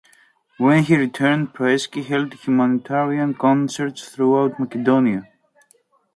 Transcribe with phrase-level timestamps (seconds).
[0.57, 5.27] When he returned, Proeski held humanitarian concerts throughout Macedonia.